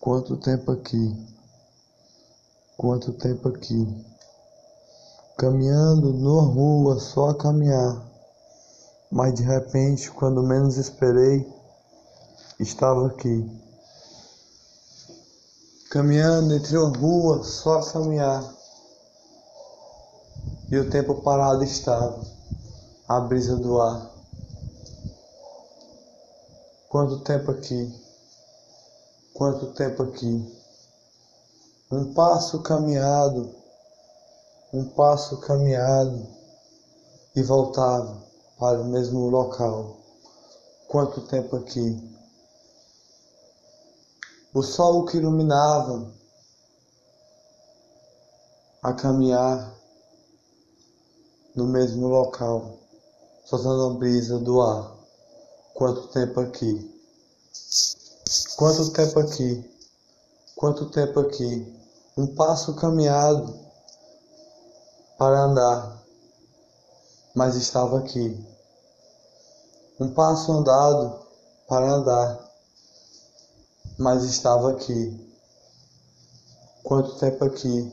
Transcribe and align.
Quanto 0.00 0.38
tempo 0.38 0.72
aqui? 0.72 1.14
Quanto 2.74 3.12
tempo 3.12 3.50
aqui? 3.50 3.86
Caminhando 5.36 6.10
numa 6.14 6.40
rua 6.40 6.98
só 6.98 7.28
a 7.28 7.34
caminhar. 7.34 8.02
Mas 9.12 9.34
de 9.34 9.42
repente, 9.42 10.10
quando 10.10 10.42
menos 10.42 10.78
esperei, 10.78 11.46
estava 12.58 13.08
aqui. 13.08 13.46
Caminhando 15.90 16.54
entre 16.54 16.78
uma 16.78 16.96
rua 16.96 17.44
só 17.44 17.80
a 17.80 17.92
caminhar. 17.92 18.54
E 20.70 20.78
o 20.78 20.88
tempo 20.88 21.16
parado 21.16 21.62
estava, 21.62 22.24
a 23.06 23.20
brisa 23.20 23.54
do 23.56 23.78
ar. 23.78 24.10
Quanto 26.88 27.18
tempo 27.18 27.50
aqui? 27.50 28.09
Quanto 29.40 29.68
tempo 29.68 30.02
aqui? 30.02 30.54
Um 31.90 32.12
passo 32.12 32.60
caminhado, 32.60 33.54
um 34.70 34.84
passo 34.90 35.40
caminhado 35.40 36.26
e 37.34 37.42
voltava 37.42 38.22
para 38.58 38.82
o 38.82 38.84
mesmo 38.84 39.30
local. 39.30 39.96
Quanto 40.88 41.22
tempo 41.22 41.56
aqui? 41.56 42.14
O 44.52 44.62
sol 44.62 45.06
que 45.06 45.16
iluminava 45.16 46.12
a 48.82 48.92
caminhar 48.92 49.74
no 51.56 51.66
mesmo 51.66 52.08
local, 52.08 52.78
soltando 53.46 53.86
a 53.86 53.98
brisa 53.98 54.38
do 54.38 54.60
ar. 54.60 54.94
Quanto 55.72 56.08
tempo 56.08 56.40
aqui? 56.40 56.90
Quanto 58.54 58.90
tempo 58.92 59.18
aqui? 59.18 59.68
Quanto 60.54 60.86
tempo 60.90 61.18
aqui? 61.18 61.66
Um 62.16 62.28
passo 62.28 62.76
caminhado 62.76 63.58
para 65.18 65.46
andar, 65.46 66.00
mas 67.34 67.56
estava 67.56 67.98
aqui. 67.98 68.38
Um 69.98 70.12
passo 70.14 70.52
andado 70.52 71.26
para 71.66 71.92
andar, 71.92 72.38
mas 73.98 74.22
estava 74.22 74.70
aqui. 74.70 75.28
Quanto 76.84 77.18
tempo 77.18 77.44
aqui? 77.44 77.92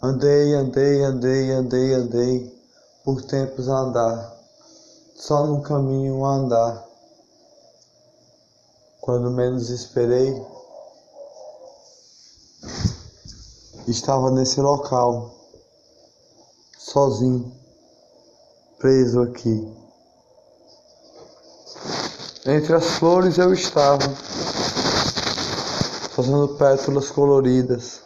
Andei, 0.00 0.54
andei, 0.54 1.02
andei, 1.02 1.50
andei, 1.50 1.92
andei, 1.92 2.62
por 3.04 3.20
tempos 3.22 3.68
a 3.68 3.78
andar, 3.78 4.36
só 5.16 5.44
no 5.44 5.60
caminho 5.60 6.24
a 6.24 6.34
andar 6.34 6.85
quando 9.06 9.30
menos 9.30 9.70
esperei, 9.70 10.44
estava 13.86 14.32
nesse 14.32 14.60
local, 14.60 15.32
sozinho, 16.76 17.54
preso 18.80 19.22
aqui. 19.22 19.72
Entre 22.46 22.74
as 22.74 22.84
flores 22.98 23.38
eu 23.38 23.52
estava, 23.52 24.02
fazendo 26.10 26.56
pétalas 26.56 27.08
coloridas 27.08 28.00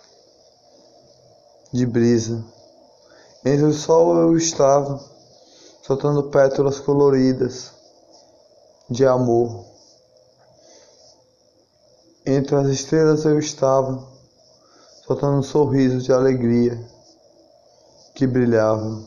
de 1.73 1.87
brisa. 1.87 2.45
Entre 3.43 3.65
o 3.65 3.73
sol 3.73 4.19
eu 4.19 4.37
estava, 4.37 5.03
soltando 5.83 6.25
pétalas 6.25 6.79
coloridas 6.79 7.71
de 8.91 9.07
amor. 9.07 9.70
Entre 12.27 12.55
as 12.55 12.69
estrelas 12.69 13.25
eu 13.25 13.39
estava, 13.39 14.07
soltando 15.07 15.39
um 15.39 15.43
sorriso 15.43 16.03
de 16.03 16.13
alegria 16.13 16.79
que 18.15 18.27
brilhava. 18.27 19.03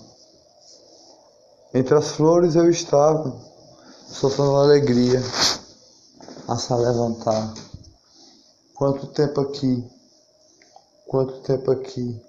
Entre 1.75 1.94
as 1.94 2.09
flores 2.09 2.56
eu 2.56 2.68
estava, 2.72 3.31
soltando 4.07 4.56
alegria 4.56 5.22
a 6.47 6.56
se 6.56 6.73
levantar. 6.73 7.53
Quanto 8.73 9.06
tempo 9.06 9.41
aqui, 9.41 9.88
quanto 11.07 11.40
tempo 11.41 11.69
aqui, 11.69 12.19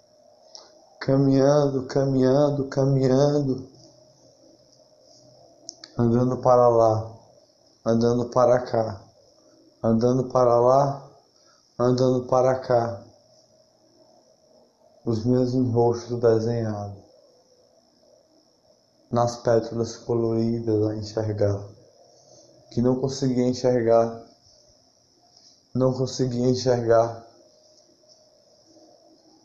caminhando, 1.00 1.86
caminhando, 1.86 2.68
caminhando, 2.68 3.68
andando 5.96 6.36
para 6.42 6.68
lá, 6.68 7.10
andando 7.86 8.26
para 8.26 8.58
cá 8.60 9.03
andando 9.84 10.30
para 10.30 10.58
lá, 10.58 11.10
andando 11.78 12.24
para 12.24 12.58
cá, 12.58 13.04
os 15.04 15.26
mesmos 15.26 15.74
rostos 15.74 16.18
desenhados, 16.20 17.04
nas 19.12 19.36
pétalas 19.36 19.94
coloridas 19.96 20.88
a 20.88 20.94
enxergar, 20.94 21.62
que 22.70 22.80
não 22.80 22.98
conseguia 22.98 23.46
enxergar, 23.46 24.24
não 25.74 25.92
conseguia 25.92 26.48
enxergar. 26.48 27.22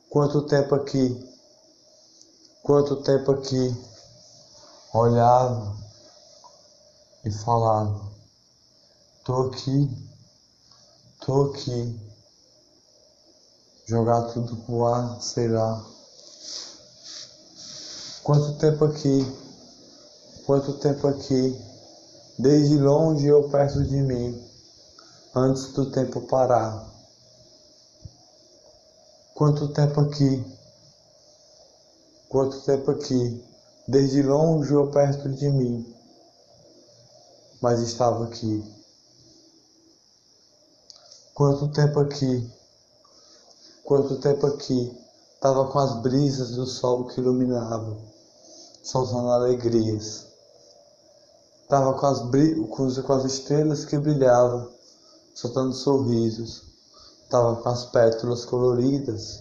Quanto 0.10 0.44
tempo 0.44 0.74
aqui, 0.74 1.30
quanto 2.64 2.96
tempo 3.04 3.34
aqui, 3.34 3.76
olhava 4.94 5.76
e 7.26 7.30
falava, 7.30 8.00
tô 9.26 9.48
aqui 9.48 10.09
Tô 11.25 11.52
aqui. 11.52 12.00
Jogar 13.85 14.22
tudo 14.31 14.56
pro 14.63 14.85
ar, 14.85 15.22
sei 15.22 15.50
lá. 15.50 15.85
Quanto 18.24 18.57
tempo 18.57 18.85
aqui? 18.85 19.25
Quanto 20.46 20.74
tempo 20.80 21.07
aqui? 21.07 21.59
Desde 22.38 22.78
longe 22.78 23.30
ou 23.30 23.50
perto 23.50 23.84
de 23.84 24.02
mim, 24.02 24.50
antes 25.35 25.74
do 25.74 25.91
tempo 25.91 26.22
parar. 26.22 26.88
Quanto 29.34 29.68
tempo 29.74 30.00
aqui? 30.00 30.46
Quanto 32.30 32.62
tempo 32.62 32.91
aqui? 32.91 33.44
Desde 33.88 34.24
longe 34.24 34.74
ou 34.74 34.90
perto 34.90 35.28
de 35.28 35.50
mim, 35.50 35.96
mas 37.62 37.81
estava 37.81 38.24
aqui. 38.24 38.79
Quanto 41.40 41.70
tempo 41.70 42.02
aqui, 42.02 42.52
quanto 43.86 44.18
tempo 44.18 44.46
aqui, 44.46 44.94
tava 45.40 45.72
com 45.72 45.80
as 45.80 46.02
brisas 46.02 46.52
do 46.52 46.66
sol 46.68 47.06
que 47.06 47.22
iluminavam, 47.22 47.98
soltando 48.84 49.30
alegrias. 49.30 50.26
Tava 51.70 51.94
com 51.94 52.06
as, 52.08 52.20
com, 53.06 53.14
as 53.14 53.24
estrelas 53.24 53.86
que 53.86 53.98
brilhavam, 53.98 54.70
soltando 55.34 55.72
sorrisos. 55.72 56.64
Tava 57.30 57.56
com 57.56 57.70
as 57.70 57.86
pétalas 57.86 58.44
coloridas 58.44 59.40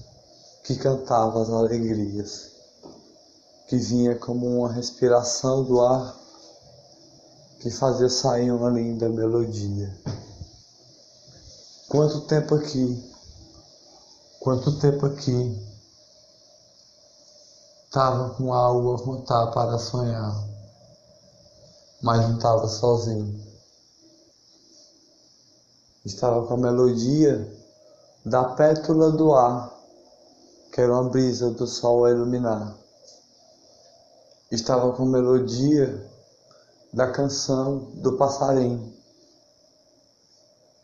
que 0.63 0.77
cantavam 0.77 1.43
as 1.43 1.51
alegrias, 1.51 2.53
que 3.67 3.77
vinha 3.77 4.15
como 4.15 4.47
uma 4.47 4.73
respiração 4.73 5.65
do 5.65 5.81
ar 5.81 6.17
que 7.59 7.73
fazia 7.73 8.09
sair 8.09 8.53
uma 8.53 8.71
linda 8.71 9.09
melodia. 9.09 9.93
Quanto 11.89 12.21
tempo 12.27 12.55
aqui? 12.55 13.03
Quanto 14.41 14.79
tempo 14.79 15.07
aqui? 15.07 15.59
Tava 17.91 18.35
com 18.35 18.53
algo 18.53 18.95
a 18.95 19.03
contar 19.03 19.47
para 19.53 19.79
sonhar, 19.79 20.37
mas 22.03 22.29
não 22.29 22.37
estava 22.37 22.69
sozinho. 22.69 23.43
Estava 26.05 26.47
com 26.47 26.55
a 26.55 26.59
melodia 26.59 27.57
da 28.23 28.45
pétula 28.45 29.11
do 29.11 29.33
ar, 29.33 29.75
que 30.71 30.83
era 30.83 30.93
uma 30.93 31.09
brisa 31.09 31.51
do 31.53 31.67
sol 31.67 32.05
a 32.05 32.11
iluminar. 32.11 32.77
Estava 34.51 34.93
com 34.93 35.05
a 35.05 35.07
melodia 35.07 36.07
da 36.93 37.11
canção 37.11 37.79
do 37.95 38.19
passarinho 38.19 38.98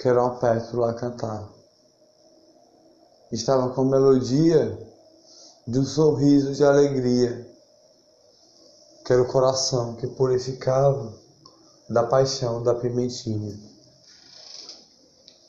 Quero 0.04 0.20
uma 0.20 0.36
pétula 0.36 0.92
cantar. 0.92 1.48
Estava 3.32 3.70
com 3.70 3.84
melodia 3.84 4.78
de 5.66 5.78
um 5.78 5.86
sorriso 5.86 6.52
de 6.52 6.62
alegria, 6.62 7.50
que 9.02 9.14
era 9.14 9.22
o 9.22 9.26
coração 9.26 9.94
que 9.94 10.06
purificava 10.06 11.10
da 11.88 12.02
paixão 12.02 12.62
da 12.62 12.74
pimentinha. 12.74 13.58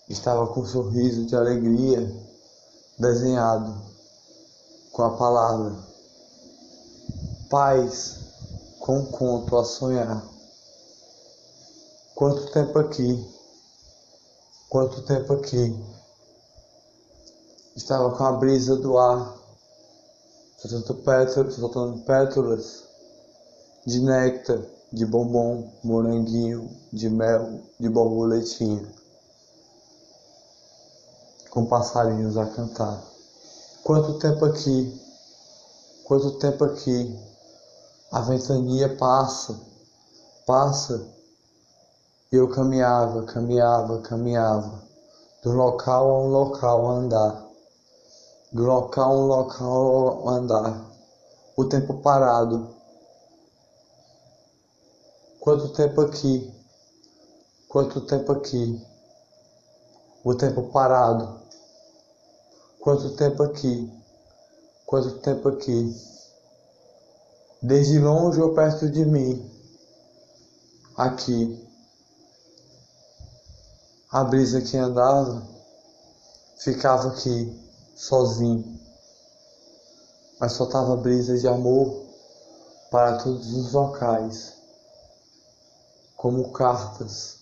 Estava 0.07 0.47
com 0.47 0.61
um 0.61 0.65
sorriso 0.65 1.25
de 1.25 1.35
alegria 1.35 2.09
desenhado 2.97 3.75
com 4.93 5.03
a 5.03 5.17
palavra 5.17 5.75
paz 7.49 8.19
com 8.79 8.99
um 8.99 9.05
conto 9.07 9.57
a 9.57 9.65
sonhar. 9.65 10.25
Quanto 12.15 12.49
tempo 12.53 12.79
aqui 12.79 13.34
Quanto 14.69 15.03
tempo 15.03 15.33
aqui? 15.33 15.75
Estava 17.75 18.17
com 18.17 18.23
a 18.23 18.31
brisa 18.31 18.75
do 18.75 18.97
ar, 18.97 19.37
soltando 20.57 20.95
pétalas, 21.03 21.53
soltando 21.53 22.03
pétalas. 22.03 22.83
De 23.85 23.99
néctar, 23.99 24.59
de 24.91 25.05
bombom, 25.05 25.71
moranguinho, 25.83 26.67
de 26.91 27.07
mel, 27.07 27.61
de 27.79 27.87
borboletinha, 27.87 28.83
com 31.51 31.67
passarinhos 31.67 32.35
a 32.35 32.47
cantar. 32.47 33.03
Quanto 33.83 34.17
tempo 34.17 34.45
aqui, 34.45 35.01
quanto 36.05 36.39
tempo 36.39 36.63
aqui, 36.63 37.15
a 38.11 38.21
ventania 38.21 38.97
passa, 38.97 39.59
passa, 40.47 41.14
e 42.35 42.37
eu 42.37 42.49
caminhava, 42.49 43.23
caminhava, 43.23 44.01
caminhava, 44.01 44.83
do 45.41 45.53
local 45.53 46.11
a 46.11 46.19
um 46.19 46.27
local 46.27 46.85
andar, 46.89 47.47
do 48.51 48.61
local 48.63 49.09
a 49.09 49.15
um 49.15 49.25
local 49.25 50.27
andar, 50.27 50.85
o 51.55 51.63
tempo 51.63 51.93
parado. 52.01 52.75
Quanto 55.39 55.69
tempo 55.69 56.01
aqui, 56.01 56.53
quanto 57.69 58.01
tempo 58.01 58.33
aqui, 58.33 58.85
o 60.21 60.35
tempo 60.35 60.63
parado. 60.73 61.39
Quanto 62.81 63.15
tempo 63.15 63.43
aqui, 63.43 63.89
quanto 64.85 65.19
tempo 65.19 65.47
aqui, 65.47 65.95
desde 67.61 67.97
longe 67.97 68.41
ou 68.41 68.53
perto 68.53 68.89
de 68.89 69.05
mim, 69.05 69.49
aqui. 70.97 71.64
A 74.15 74.23
brisa 74.23 74.61
que 74.61 74.77
andava 74.77 75.45
ficava 76.55 77.09
aqui, 77.09 77.53
sozinho, 77.97 78.79
mas 80.39 80.53
soltava 80.53 80.95
brisas 80.95 81.41
de 81.41 81.49
amor 81.49 82.05
para 82.89 83.17
todos 83.17 83.53
os 83.53 83.73
locais, 83.73 84.53
como 86.15 86.53
cartas 86.53 87.39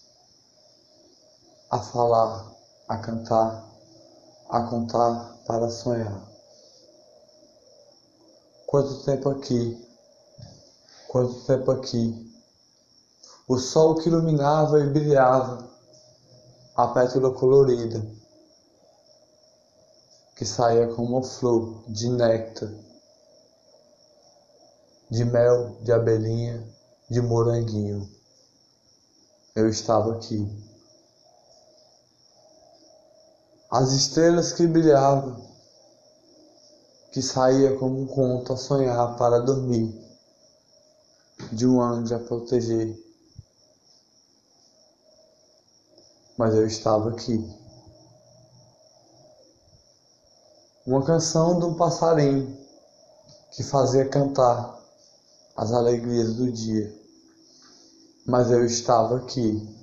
a 1.70 1.78
falar, 1.78 2.52
a 2.90 2.98
cantar, 2.98 3.70
a 4.50 4.64
contar 4.64 5.38
para 5.46 5.70
sonhar. 5.70 6.28
Quanto 8.66 9.04
tempo 9.04 9.30
aqui, 9.30 9.88
quanto 11.08 11.36
tempo 11.46 11.70
aqui, 11.70 12.34
o 13.48 13.60
sol 13.60 13.94
que 13.94 14.10
iluminava 14.10 14.80
e 14.80 14.90
brilhava 14.90 15.73
a 16.76 16.88
pétala 16.88 17.32
colorida 17.32 18.04
que 20.36 20.44
saía 20.44 20.88
como 20.88 21.18
uma 21.18 21.24
flor 21.24 21.84
de 21.88 22.10
néctar, 22.10 22.70
de 25.10 25.24
mel, 25.24 25.78
de 25.82 25.92
abelhinha, 25.92 26.68
de 27.10 27.22
moranguinho. 27.22 28.10
Eu 29.56 29.70
estava 29.70 30.16
aqui. 30.16 30.50
As 33.70 33.92
estrelas 33.92 34.52
que 34.52 34.66
brilhavam, 34.66 35.48
que 37.12 37.22
saía 37.22 37.78
como 37.78 38.02
um 38.02 38.08
conto 38.08 38.54
a 38.54 38.58
sonhar 38.58 39.16
para 39.16 39.40
dormir, 39.40 39.94
de 41.52 41.68
um 41.68 41.80
anjo 41.80 42.16
a 42.16 42.20
proteger. 42.20 43.13
Mas 46.44 46.56
eu 46.56 46.68
estava 46.68 47.10
aqui. 47.10 47.42
Uma 50.86 51.02
canção 51.06 51.58
de 51.58 51.66
um 51.68 51.76
passarinho 51.76 52.58
que 53.54 53.64
fazia 53.64 54.10
cantar 54.10 54.78
as 55.56 55.72
alegrias 55.72 56.36
do 56.36 56.52
dia. 56.52 56.94
Mas 58.26 58.52
eu 58.52 58.66
estava 58.66 59.20
aqui. 59.20 59.74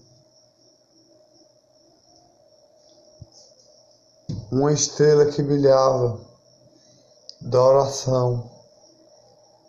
Uma 4.53 4.71
estrela 4.71 5.33
que 5.33 5.43
brilhava 5.43 6.21
da 7.41 7.63
oração 7.63 8.51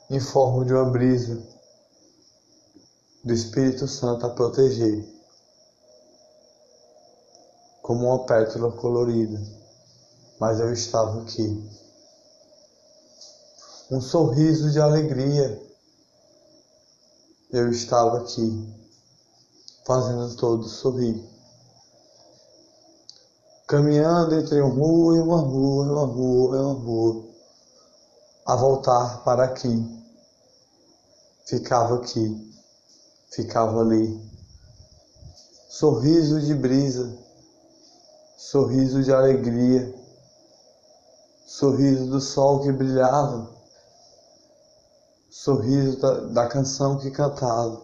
em 0.10 0.20
forma 0.20 0.66
de 0.66 0.74
uma 0.74 0.92
brisa 0.92 1.42
do 3.24 3.32
Espírito 3.32 3.88
Santo 3.88 4.26
a 4.26 4.30
proteger, 4.32 5.21
como 7.92 8.08
uma 8.08 8.26
pétala 8.26 8.72
colorida 8.72 9.38
mas 10.40 10.60
eu 10.60 10.74
estava 10.74 11.22
aqui. 11.22 11.70
Um 13.92 14.02
sorriso 14.02 14.72
de 14.72 14.80
alegria. 14.80 15.62
Eu 17.52 17.70
estava 17.70 18.20
aqui, 18.20 18.74
fazendo 19.86 20.36
todos 20.38 20.72
sorrir. 20.72 21.22
Caminhando 23.68 24.34
entre 24.34 24.62
uma 24.62 24.74
rua 24.74 25.18
e 25.18 25.20
uma 25.20 25.42
rua, 25.42 25.86
uma 25.86 26.06
rua 26.06 26.58
e 26.58 26.60
uma 26.60 26.74
rua, 26.74 27.26
a 28.48 28.56
voltar 28.56 29.24
para 29.24 29.44
aqui. 29.44 30.04
Ficava 31.46 31.98
aqui, 31.98 32.52
ficava 33.30 33.82
ali. 33.82 34.20
Sorriso 35.70 36.42
de 36.42 36.56
brisa, 36.56 37.21
sorriso 38.42 39.04
de 39.04 39.14
alegria 39.14 39.94
sorriso 41.46 42.08
do 42.08 42.20
sol 42.20 42.62
que 42.62 42.72
brilhava, 42.72 43.48
sorriso 45.30 46.00
da, 46.00 46.14
da 46.22 46.48
canção 46.48 46.98
que 46.98 47.12
cantava, 47.12 47.80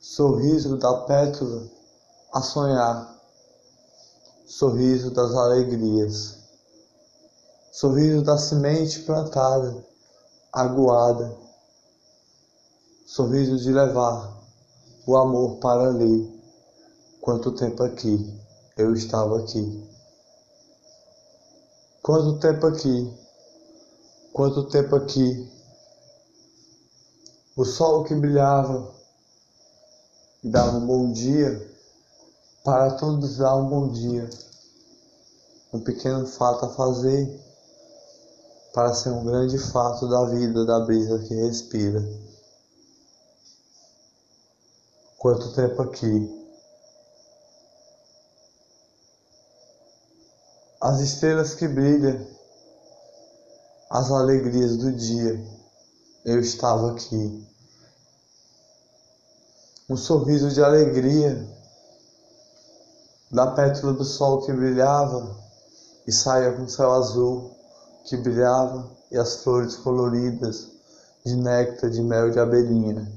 sorriso 0.00 0.76
da 0.76 0.94
pétala 1.06 1.68
a 2.32 2.40
sonhar, 2.40 3.20
sorriso 4.46 5.10
das 5.10 5.34
alegrias, 5.34 6.38
sorriso 7.72 8.22
da 8.22 8.38
semente 8.38 9.00
plantada, 9.00 9.84
aguada, 10.52 11.36
sorriso 13.06 13.56
de 13.56 13.72
levar 13.72 14.40
o 15.04 15.16
amor 15.16 15.56
para 15.56 15.88
ali. 15.88 16.38
Quanto 17.20 17.52
tempo 17.52 17.82
aqui 17.82 18.40
eu 18.76 18.92
estava 18.94 19.38
aqui. 19.40 19.88
Quanto 22.02 22.38
tempo 22.38 22.66
aqui? 22.66 23.12
Quanto 24.32 24.68
tempo 24.68 24.96
aqui? 24.96 25.50
O 27.56 27.64
sol 27.64 28.04
que 28.04 28.14
brilhava 28.14 28.94
e 30.42 30.48
dava 30.48 30.78
um 30.78 30.86
bom 30.86 31.12
dia, 31.12 31.68
para 32.64 32.94
todos 32.94 33.36
dar 33.36 33.56
um 33.56 33.68
bom 33.68 33.88
dia. 33.88 34.28
Um 35.72 35.80
pequeno 35.80 36.26
fato 36.26 36.64
a 36.64 36.70
fazer 36.70 37.40
para 38.72 38.94
ser 38.94 39.10
um 39.10 39.24
grande 39.24 39.58
fato 39.58 40.08
da 40.08 40.24
vida 40.26 40.64
da 40.64 40.80
brisa 40.80 41.18
que 41.20 41.34
respira. 41.34 42.02
Quanto 45.18 45.52
tempo 45.52 45.82
aqui? 45.82 46.49
As 50.80 51.00
estrelas 51.00 51.54
que 51.54 51.68
brilham, 51.68 52.26
as 53.90 54.10
alegrias 54.10 54.78
do 54.78 54.92
dia. 54.92 55.44
Eu 56.24 56.40
estava 56.40 56.92
aqui. 56.92 57.46
Um 59.88 59.96
sorriso 59.96 60.50
de 60.50 60.62
alegria 60.62 61.46
da 63.30 63.48
pétala 63.48 63.92
do 63.92 64.04
sol 64.04 64.42
que 64.42 64.52
brilhava 64.52 65.36
e 66.06 66.12
saia 66.12 66.52
com 66.52 66.62
o 66.62 66.68
céu 66.68 66.92
azul 66.92 67.56
que 68.04 68.16
brilhava 68.16 68.90
e 69.10 69.18
as 69.18 69.42
flores 69.42 69.76
coloridas 69.76 70.68
de 71.24 71.36
néctar, 71.36 71.90
de 71.90 72.00
mel 72.00 72.30
de 72.30 72.38
abelhinha. 72.38 73.10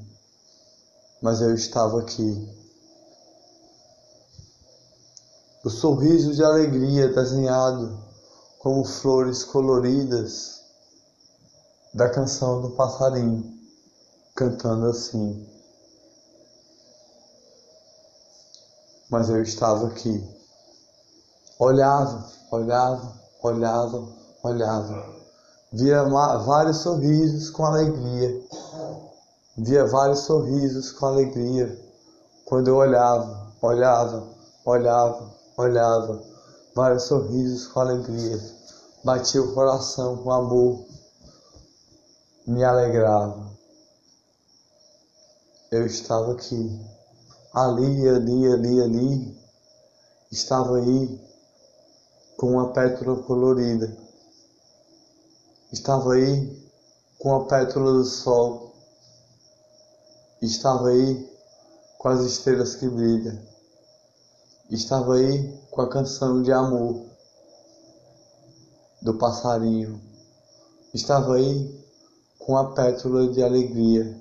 Mas 1.22 1.40
eu 1.42 1.54
estava 1.54 2.02
aqui 2.02 2.63
o 5.64 5.70
sorriso 5.70 6.34
de 6.34 6.44
alegria 6.44 7.08
desenhado 7.08 7.98
como 8.60 8.84
flores 8.84 9.46
coloridas 9.46 10.62
da 11.94 12.10
canção 12.10 12.62
do 12.62 12.72
passarinho, 12.72 13.50
cantando 14.36 14.88
assim. 14.88 15.48
Mas 19.10 19.30
eu 19.30 19.42
estava 19.42 19.88
aqui. 19.88 20.22
Olhava, 21.58 22.30
olhava, 22.52 23.14
olhava, 23.42 24.08
olhava. 24.44 25.16
Via 25.72 26.04
vários 26.04 26.78
sorrisos 26.78 27.50
com 27.50 27.64
alegria. 27.64 28.44
Via 29.58 29.86
vários 29.86 30.20
sorrisos 30.20 30.92
com 30.92 31.06
alegria. 31.06 31.80
Quando 32.44 32.68
eu 32.68 32.76
olhava, 32.76 33.54
olhava, 33.62 34.28
olhava, 34.66 35.43
olhava, 35.58 36.24
vários 36.76 37.04
sorrisos 37.04 37.68
com 37.68 37.80
alegria. 37.80 38.40
Batia 39.04 39.42
o 39.42 39.54
coração 39.54 40.18
com 40.18 40.32
amor, 40.32 40.86
me 42.48 42.64
alegrava. 42.64 43.52
Eu 45.72 45.86
estava 45.86 46.34
aqui, 46.34 46.80
ali, 47.54 48.08
ali, 48.08 48.48
ali, 48.48 48.82
ali, 48.82 49.38
estava 50.32 50.78
aí 50.78 51.22
com 52.38 52.52
uma 52.52 52.72
pétala 52.72 53.22
colorida. 53.24 53.96
Estava 55.72 56.14
aí 56.14 56.64
com 57.20 57.36
a 57.36 57.46
pétala 57.46 57.92
do 57.92 58.06
sol. 58.06 58.74
Estava 60.42 60.90
aí 60.90 61.30
com 61.98 62.10
as 62.10 62.22
estrelas 62.22 62.76
que 62.76 62.88
brilham. 62.88 63.53
Estava 64.74 65.14
aí 65.18 65.56
com 65.70 65.82
a 65.84 65.88
canção 65.88 66.42
de 66.42 66.52
amor 66.52 67.06
do 69.04 69.14
passarinho. 69.20 70.02
Estava 70.92 71.36
aí 71.36 71.86
com 72.40 72.58
a 72.58 72.72
pétala 72.74 73.28
de 73.28 73.44
alegria. 73.44 74.20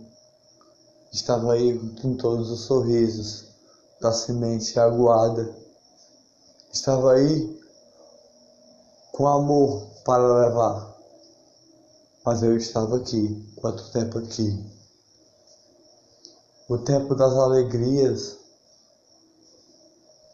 Estava 1.11 1.55
aí 1.55 1.79
com 2.03 2.19
todos 2.19 2.51
os 2.51 2.67
sorrisos 2.67 3.47
da 3.99 4.13
semente 4.13 4.79
aguada. 4.79 5.57
Estava 6.71 7.15
aí 7.15 7.59
com 9.11 9.27
amor 9.27 9.87
para 10.05 10.49
levar. 10.49 10.95
Mas 12.27 12.43
eu 12.43 12.59
estava 12.59 12.99
aqui. 12.99 13.43
Quanto 13.57 13.91
tempo 13.91 14.19
aqui? 14.19 14.71
O 16.69 16.77
tempo 16.77 17.15
das 17.15 17.33
alegrias, 17.33 18.42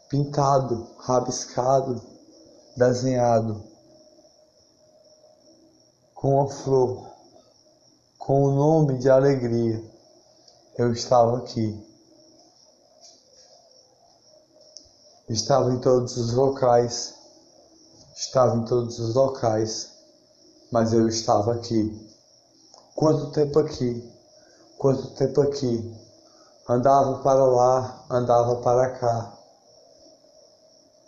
pintado, 0.09 0.87
rabiscado, 0.97 2.01
desenhado, 2.75 3.63
com 6.15 6.41
a 6.41 6.47
flor, 6.47 7.07
com 8.17 8.43
o 8.43 8.51
nome 8.51 8.97
de 8.97 9.09
alegria. 9.09 9.83
Eu 10.77 10.91
estava 10.91 11.37
aqui. 11.37 11.87
Estava 15.29 15.71
em 15.71 15.79
todos 15.79 16.17
os 16.17 16.33
locais, 16.33 17.13
estava 18.15 18.57
em 18.57 18.65
todos 18.65 18.97
os 18.97 19.13
locais, 19.13 19.91
mas 20.71 20.91
eu 20.91 21.07
estava 21.07 21.53
aqui. 21.53 22.09
Quanto 22.95 23.31
tempo 23.31 23.59
aqui? 23.59 24.11
Quanto 24.79 25.13
tempo 25.13 25.41
aqui? 25.41 25.95
Andava 26.67 27.19
para 27.19 27.45
lá, 27.45 28.05
andava 28.09 28.55
para 28.57 28.89
cá. 28.97 29.38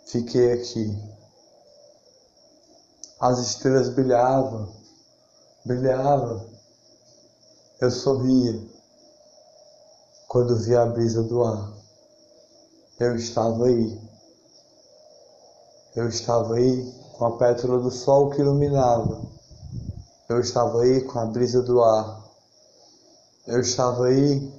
Fiquei 0.06 0.52
aqui. 0.52 0.98
As 3.20 3.38
estrelas 3.38 3.88
brilhavam, 3.90 4.68
brilhavam. 5.64 6.44
Eu 7.80 7.90
sorria 7.90 8.60
quando 10.28 10.56
via 10.56 10.82
a 10.82 10.86
brisa 10.86 11.22
do 11.22 11.42
ar. 11.44 11.72
Eu 12.98 13.16
estava 13.16 13.66
aí. 13.66 14.00
Eu 15.94 16.08
estava 16.08 16.54
aí 16.54 16.92
com 17.16 17.24
a 17.26 17.36
pétala 17.36 17.78
do 17.78 17.90
sol 17.90 18.30
que 18.30 18.40
iluminava. 18.40 19.22
Eu 20.28 20.40
estava 20.40 20.82
aí 20.82 21.02
com 21.02 21.18
a 21.18 21.26
brisa 21.26 21.62
do 21.62 21.82
ar. 21.82 22.22
Eu 23.46 23.60
estava 23.60 24.06
aí 24.06 24.52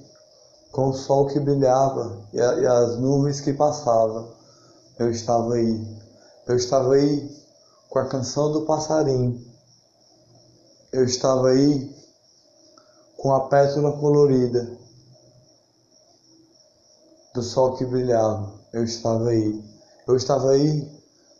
com 0.70 0.88
o 0.88 0.92
sol 0.92 1.26
que 1.26 1.40
brilhava 1.40 2.18
e 2.32 2.40
as 2.40 2.98
nuvens 2.98 3.40
que 3.40 3.52
passavam. 3.52 4.33
Eu 4.98 5.10
estava 5.10 5.54
aí. 5.54 5.98
Eu 6.46 6.56
estava 6.56 6.94
aí 6.94 7.30
com 7.88 7.98
a 7.98 8.08
canção 8.08 8.52
do 8.52 8.62
passarinho. 8.62 9.44
Eu 10.92 11.04
estava 11.04 11.48
aí 11.48 11.94
com 13.16 13.32
a 13.32 13.48
pétala 13.48 13.98
colorida 13.98 14.78
do 17.34 17.42
sol 17.42 17.76
que 17.76 17.84
brilhava. 17.84 18.52
Eu 18.72 18.84
estava 18.84 19.28
aí. 19.28 19.64
Eu 20.06 20.16
estava 20.16 20.50
aí 20.50 20.90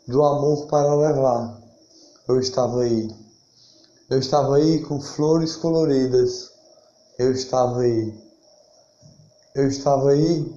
do 0.08 0.23
amor 0.25 0.66
para 0.66 0.94
levar. 0.94 1.61
Eu 2.28 2.40
estava 2.40 2.82
aí. 2.82 3.08
Eu 4.11 4.18
estava 4.18 4.56
aí 4.56 4.82
com 4.84 5.00
flores 5.00 5.56
coloridas. 5.56 6.50
Eu 7.18 7.32
estava 7.32 7.80
aí 7.80 8.25
eu 9.54 9.68
estava 9.68 10.11
aí 10.11 10.52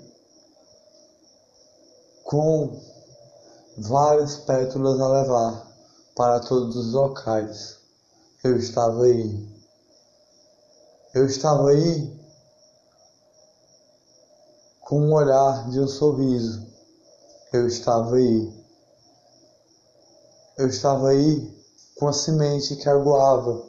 com 2.27 2.77
várias 3.77 4.35
pétalas 4.35 4.99
a 4.99 5.07
levar 5.07 5.65
para 6.13 6.41
todos 6.41 6.75
os 6.75 6.91
locais. 6.91 7.77
Eu 8.43 8.57
estava 8.57 9.05
aí. 9.05 9.47
Eu 11.13 11.25
estava 11.25 11.69
aí 11.69 12.19
com 14.81 14.99
um 14.99 15.13
olhar 15.13 15.69
de 15.69 15.79
um 15.79 15.87
sorriso. 15.87 16.67
Eu 17.53 17.65
estava 17.65 18.17
aí. 18.17 18.53
Eu 20.57 20.67
estava 20.67 21.07
aí 21.07 21.57
com 21.95 22.09
a 22.09 22.13
semente 22.13 22.75
que 22.75 22.89
aguava. 22.89 23.63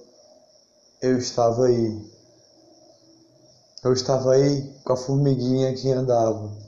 Eu 1.00 1.16
estava 1.16 1.66
aí. 1.66 2.12
Eu 3.84 3.92
estava 3.92 4.32
aí 4.32 4.68
com 4.82 4.94
a 4.94 4.96
formiguinha 4.96 5.72
que 5.74 5.92
andava. 5.92 6.67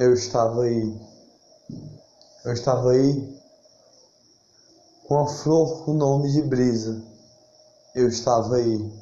Eu 0.00 0.14
estava 0.14 0.62
aí. 0.62 0.98
Eu 2.46 2.54
estava 2.54 2.92
aí 2.92 3.38
com 5.06 5.18
a 5.18 5.26
flor 5.28 5.84
com 5.84 5.90
o 5.90 5.94
nome 5.94 6.32
de 6.32 6.40
brisa. 6.40 7.04
Eu 7.94 8.08
estava 8.08 8.56
aí. 8.56 8.92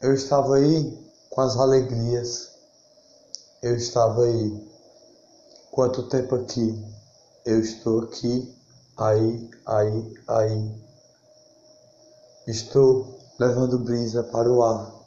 Eu 0.00 0.14
estava 0.14 0.54
aí 0.54 0.96
com 1.28 1.40
as 1.40 1.56
alegrias. 1.56 2.52
Eu 3.60 3.74
estava 3.74 4.22
aí. 4.22 4.70
Quanto 5.72 6.08
tempo 6.08 6.36
aqui? 6.36 6.80
Eu 7.44 7.58
estou 7.58 8.02
aqui, 8.04 8.56
aí, 8.96 9.50
aí, 9.66 10.14
aí. 10.28 10.84
Estou 12.46 13.18
levando 13.40 13.80
brisa 13.80 14.22
para 14.22 14.48
o 14.48 14.62
ar 14.62 14.98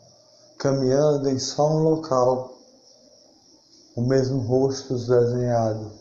caminhando 0.57 1.29
em 1.29 1.39
só 1.39 1.69
um 1.69 1.83
local, 1.83 2.60
o 4.01 4.07
mesmo 4.07 4.39
rosto 4.39 4.95
desenhado, 4.95 5.91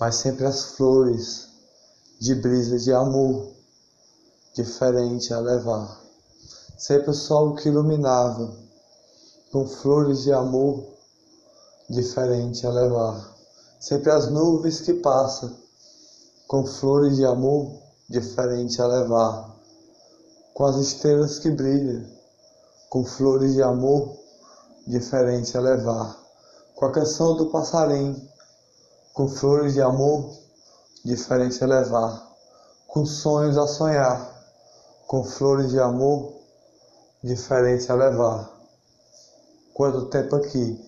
mas 0.00 0.16
sempre 0.16 0.44
as 0.44 0.64
flores 0.72 1.48
de 2.18 2.34
brisa 2.34 2.76
de 2.76 2.92
amor, 2.92 3.52
diferente 4.52 5.32
a 5.32 5.38
levar. 5.38 6.02
Sempre 6.76 7.10
o 7.10 7.14
sol 7.14 7.54
que 7.54 7.68
iluminava, 7.68 8.52
com 9.52 9.64
flores 9.64 10.24
de 10.24 10.32
amor, 10.32 10.84
diferente 11.88 12.66
a 12.66 12.70
levar. 12.70 13.36
Sempre 13.78 14.10
as 14.10 14.28
nuvens 14.28 14.80
que 14.80 14.94
passam, 14.94 15.56
com 16.48 16.66
flores 16.66 17.16
de 17.16 17.24
amor, 17.24 17.78
diferente 18.10 18.82
a 18.82 18.88
levar. 18.88 19.56
Com 20.52 20.64
as 20.64 20.76
estrelas 20.78 21.38
que 21.38 21.50
brilham, 21.50 22.04
com 22.90 23.04
flores 23.04 23.54
de 23.54 23.62
amor 23.62 24.16
diferente 24.84 25.56
a 25.56 25.60
levar, 25.60 26.25
com 26.76 26.84
a 26.84 26.92
canção 26.92 27.34
do 27.34 27.46
passarinho, 27.46 28.20
com 29.14 29.26
flores 29.26 29.72
de 29.72 29.80
amor 29.80 30.30
diferente 31.02 31.64
a 31.64 31.66
levar, 31.66 32.36
com 32.86 33.06
sonhos 33.06 33.56
a 33.56 33.66
sonhar, 33.66 34.30
com 35.06 35.24
flores 35.24 35.70
de 35.70 35.80
amor 35.80 36.34
diferente 37.24 37.90
a 37.90 37.94
levar. 37.94 38.54
Quanto 39.72 40.10
tempo 40.10 40.36
aqui 40.36 40.78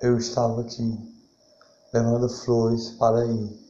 eu 0.00 0.16
estava 0.16 0.62
aqui, 0.62 0.98
levando 1.92 2.28
flores 2.30 2.90
para 2.92 3.26
ir. 3.26 3.68